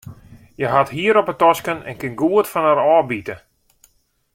[0.57, 3.35] Hja hat hier op de tosken en kin goed fan har ôfbite.